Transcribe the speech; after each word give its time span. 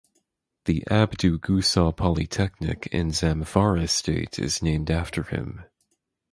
The 0.65 0.83
Abdu 0.89 1.37
Gusau 1.37 1.95
Polytechnic 1.95 2.87
in 2.91 3.09
Zamfara 3.11 3.87
state 3.87 4.39
is 4.39 4.59
named 4.59 4.89
after 4.89 5.21
him. 5.21 5.63